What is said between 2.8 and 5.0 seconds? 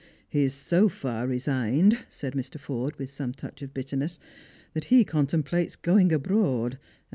with some touch of bitterness," that